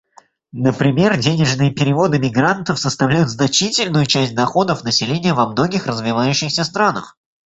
Например, 0.65 1.15
денежные 1.15 1.69
переводы 1.69 2.17
мигрантов 2.17 2.79
составляют 2.79 3.29
значительную 3.29 4.07
часть 4.07 4.33
доходов 4.33 4.83
населения 4.83 5.35
во 5.35 5.45
многих 5.47 5.85
развивающихся 5.85 6.63
странах. 6.63 7.19